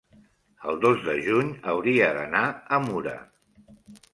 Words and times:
el 0.69 0.79
dos 0.85 1.03
de 1.09 1.17
juny 1.27 1.51
hauria 1.73 2.07
d'anar 2.17 2.43
a 2.51 2.81
Mura. 2.87 3.17